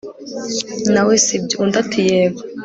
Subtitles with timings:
[0.93, 2.41] nawesibyo undi ati yego